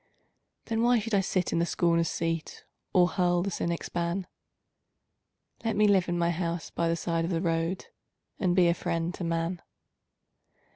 [0.65, 4.25] Then why should I sit in the scorner's seat, Or hurl the cynic's ban?
[5.63, 7.85] Let me live in my house by the side of the road
[8.39, 9.61] And be a friend to man.